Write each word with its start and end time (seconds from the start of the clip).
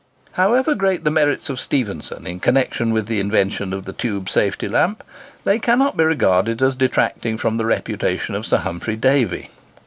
However 0.31 0.73
great 0.73 1.03
the 1.03 1.11
merits 1.11 1.47
of 1.47 1.59
Stephenson 1.59 2.25
in 2.25 2.39
connexion 2.39 2.91
with 2.91 3.05
the 3.05 3.19
invention 3.19 3.71
of 3.71 3.85
the 3.85 3.93
tube 3.93 4.29
safety 4.31 4.67
lamp, 4.67 5.03
they 5.43 5.59
cannot 5.59 5.95
be 5.95 6.03
regarded 6.03 6.59
as 6.59 6.73
detracting 6.75 7.37
from 7.37 7.57
the 7.57 7.65
reputation 7.65 8.33
of 8.33 8.43
Sir 8.47 8.57
Humphry 8.57 8.95
Davy. 8.95 9.51